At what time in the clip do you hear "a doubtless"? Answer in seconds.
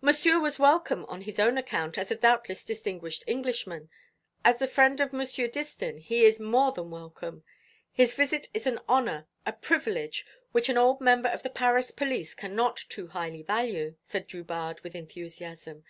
2.12-2.62